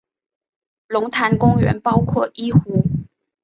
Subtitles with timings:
[0.87, 2.81] 龙潭公园包括一湖。